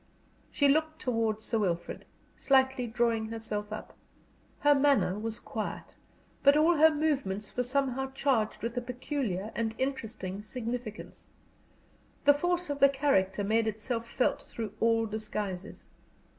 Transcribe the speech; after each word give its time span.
She 0.49 0.67
looked 0.67 0.99
towards 0.99 1.45
Sir 1.45 1.59
Wilfrid, 1.59 2.05
slightly 2.35 2.87
drawing 2.87 3.27
herself 3.27 3.71
up. 3.71 3.95
Her 4.61 4.73
manner 4.73 5.19
was 5.19 5.39
quiet, 5.39 5.93
but 6.41 6.57
all 6.57 6.77
her 6.77 6.89
movements 6.89 7.55
were 7.55 7.61
somehow 7.61 8.11
charged 8.13 8.63
with 8.63 8.75
a 8.75 8.81
peculiar 8.81 9.51
and 9.53 9.75
interesting 9.77 10.41
significance. 10.41 11.29
The 12.25 12.33
force 12.33 12.71
of 12.71 12.79
the 12.79 12.89
character 12.89 13.43
made 13.43 13.67
itself 13.67 14.07
felt 14.09 14.41
through 14.41 14.73
all 14.79 15.05
disguises. 15.05 15.85